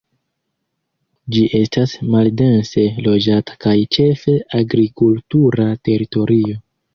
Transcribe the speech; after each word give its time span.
Ĝi 1.35 1.43
estas 1.59 1.93
maldense 2.15 2.85
loĝata 3.09 3.59
kaj 3.67 3.75
ĉefe 3.97 4.35
agrikultura 4.61 5.69
teritorio. 5.91 6.59